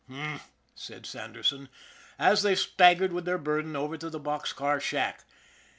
"H'm," 0.09 0.39
said 0.73 1.05
Sanderson, 1.05 1.69
as 2.17 2.41
they 2.41 2.55
staggered 2.55 3.13
with 3.13 3.25
their 3.25 3.37
burden 3.37 3.75
over 3.75 3.97
to 3.99 4.09
the 4.09 4.19
box 4.19 4.51
car 4.51 4.79
shack. 4.79 5.25